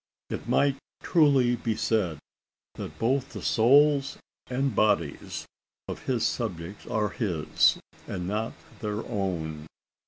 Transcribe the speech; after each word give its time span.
It 0.31 0.49
might 0.49 0.77
truly 1.03 1.55
be 1.57 1.75
said, 1.75 2.17
that 2.73 2.97
both 2.97 3.33
the 3.33 3.41
souls 3.43 4.17
and 4.47 4.75
bodies 4.75 5.45
of 5.87 6.01
his 6.07 6.25
subjects 6.25 6.87
are 6.87 7.09
his, 7.09 7.77
and 8.07 8.25
not 8.27 8.53
their 8.79 9.05
own. 9.05 9.67